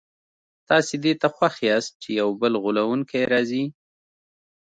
تاسي 0.67 0.95
دې 1.03 1.13
ته 1.21 1.27
خوښ 1.35 1.55
یاست 1.69 1.93
چي 2.01 2.09
یو 2.21 2.29
بل 2.41 2.53
غولونکی 2.63 3.21
راځي. 3.31 3.63